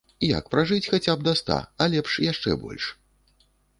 Як 0.37 0.45
пражыць 0.53 0.89
хаця 0.93 1.15
б 1.19 1.27
да 1.27 1.33
ста, 1.41 1.57
а 1.85 1.89
лепш 1.97 2.17
яшчэ 2.31 2.59
больш? 2.63 2.89